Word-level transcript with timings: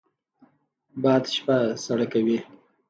باد 1.01 1.23
شپه 1.35 1.55
سړه 1.85 2.05
کوي 2.13 2.39